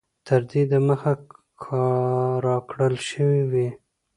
تر 0.25 0.41
دې 0.51 0.61
د 0.71 0.73
مخه 0.87 1.11
را 2.45 2.57
كړل 2.69 2.95
شوي 3.09 3.43
وې 3.51 3.69